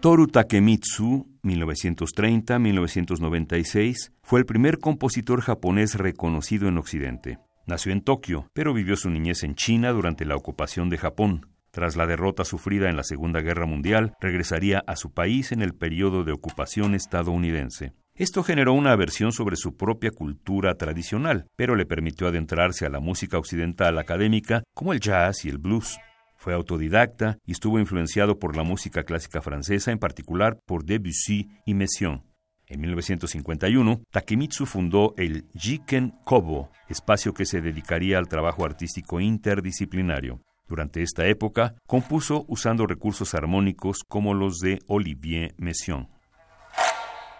[0.00, 7.38] Toru Takemitsu, 1930-1996, fue el primer compositor japonés reconocido en Occidente.
[7.66, 11.50] Nació en Tokio, pero vivió su niñez en China durante la ocupación de Japón.
[11.70, 15.74] Tras la derrota sufrida en la Segunda Guerra Mundial, regresaría a su país en el
[15.74, 17.92] periodo de ocupación estadounidense.
[18.14, 23.00] Esto generó una aversión sobre su propia cultura tradicional, pero le permitió adentrarse a la
[23.00, 25.98] música occidental académica como el jazz y el blues.
[26.40, 31.74] Fue autodidacta y estuvo influenciado por la música clásica francesa, en particular por Debussy y
[31.74, 32.22] Messiaen.
[32.66, 40.40] En 1951, Takemitsu fundó el Jiken Kobo, espacio que se dedicaría al trabajo artístico interdisciplinario.
[40.66, 46.08] Durante esta época, compuso usando recursos armónicos como los de Olivier Messiaen.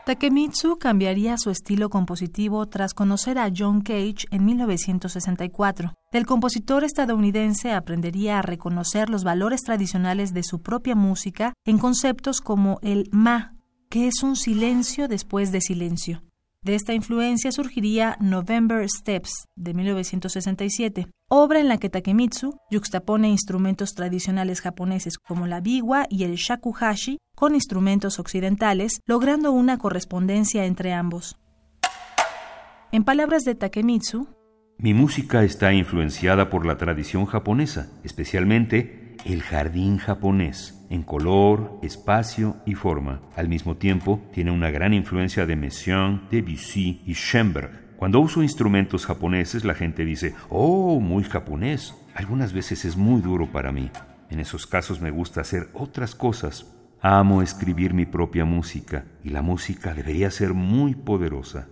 [0.05, 5.95] Takemitsu cambiaría su estilo compositivo tras conocer a John Cage en 1964.
[6.13, 12.41] Del compositor estadounidense aprendería a reconocer los valores tradicionales de su propia música en conceptos
[12.41, 13.55] como el ma,
[13.89, 16.25] que es un silencio después de silencio.
[16.63, 23.95] De esta influencia surgiría November Steps de 1967, obra en la que Takemitsu yuxtapone instrumentos
[23.95, 30.93] tradicionales japoneses como la biwa y el shakuhachi con instrumentos occidentales, logrando una correspondencia entre
[30.93, 31.37] ambos.
[32.91, 34.27] En palabras de Takemitsu,
[34.83, 42.57] mi música está influenciada por la tradición japonesa, especialmente el jardín japonés en color, espacio
[42.65, 43.21] y forma.
[43.37, 47.97] Al mismo tiempo, tiene una gran influencia de Messiaen, Debussy y Schoenberg.
[47.99, 51.95] Cuando uso instrumentos japoneses, la gente dice, oh, muy japonés.
[52.15, 53.91] Algunas veces es muy duro para mí.
[54.31, 56.75] En esos casos me gusta hacer otras cosas.
[57.03, 61.69] Amo escribir mi propia música y la música debería ser muy poderosa.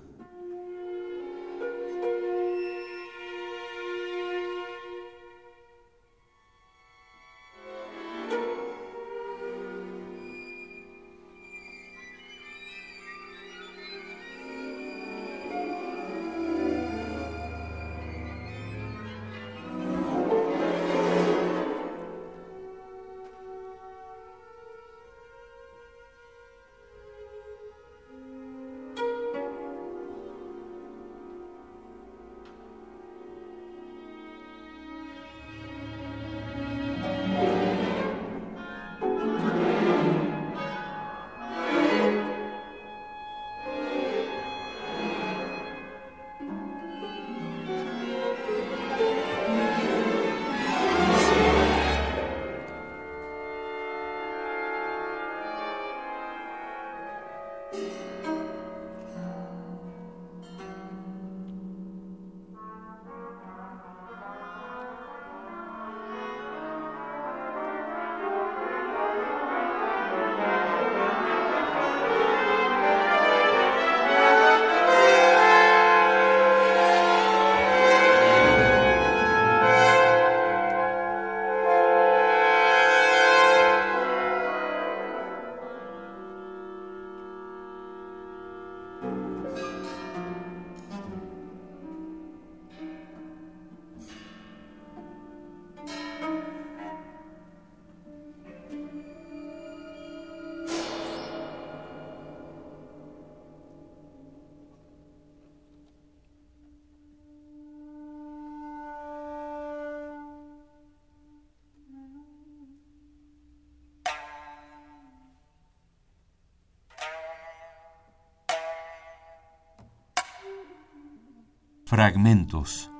[121.99, 122.93] Fragmentos.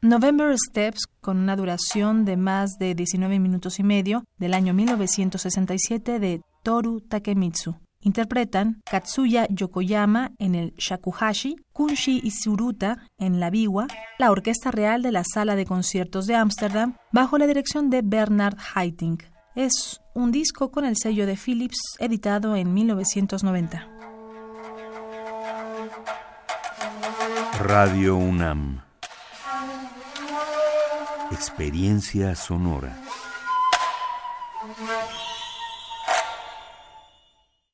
[0.00, 6.18] November Steps, con una duración de más de 19 minutos y medio, del año 1967
[6.18, 7.76] de Toru Takemitsu.
[8.08, 13.86] Interpretan Katsuya Yokoyama en el shakuhachi, Kunshi Isuruta en la biwa,
[14.18, 18.56] la Orquesta Real de la Sala de Conciertos de Ámsterdam, bajo la dirección de Bernard
[18.74, 19.24] Haitink.
[19.54, 23.86] Es un disco con el sello de Philips, editado en 1990.
[27.60, 28.80] Radio UNAM
[31.30, 32.96] Experiencia sonora.